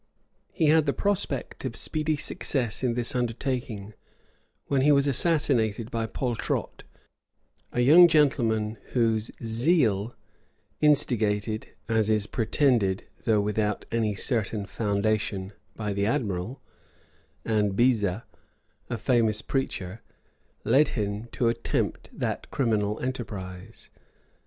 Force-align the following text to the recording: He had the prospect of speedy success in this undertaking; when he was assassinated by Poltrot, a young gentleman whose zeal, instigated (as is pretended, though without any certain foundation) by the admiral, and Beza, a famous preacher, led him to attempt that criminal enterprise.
He 0.51 0.65
had 0.65 0.87
the 0.87 0.93
prospect 0.93 1.63
of 1.63 1.75
speedy 1.75 2.15
success 2.15 2.83
in 2.83 2.95
this 2.95 3.13
undertaking; 3.13 3.93
when 4.65 4.81
he 4.81 4.91
was 4.91 5.05
assassinated 5.05 5.91
by 5.91 6.07
Poltrot, 6.07 6.85
a 7.71 7.81
young 7.81 8.07
gentleman 8.07 8.79
whose 8.93 9.29
zeal, 9.45 10.15
instigated 10.79 11.67
(as 11.87 12.09
is 12.09 12.25
pretended, 12.25 13.03
though 13.25 13.41
without 13.41 13.85
any 13.91 14.15
certain 14.15 14.65
foundation) 14.65 15.53
by 15.75 15.93
the 15.93 16.07
admiral, 16.07 16.63
and 17.45 17.75
Beza, 17.75 18.25
a 18.89 18.97
famous 18.97 19.43
preacher, 19.43 20.01
led 20.63 20.87
him 20.97 21.25
to 21.33 21.47
attempt 21.47 22.09
that 22.11 22.49
criminal 22.49 22.99
enterprise. 23.01 23.91